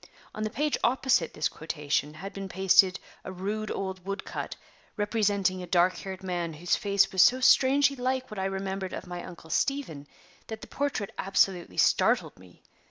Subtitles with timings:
[0.33, 4.55] On the page opposite this quotation had been pasted a rude old wood cut,
[4.97, 9.05] representing a dark haired man, whose face was so strangely like what I remembered of
[9.05, 10.07] my Uncle Stephen
[10.47, 12.63] that the portrait absolutely startled me.